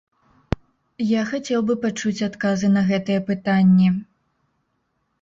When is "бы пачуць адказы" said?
1.69-2.67